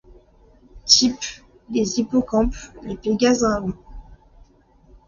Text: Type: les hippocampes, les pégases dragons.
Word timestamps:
Type: 0.87 1.23
les 1.69 1.99
hippocampes, 1.99 2.55
les 2.81 2.97
pégases 2.97 3.41
dragons. 3.41 3.75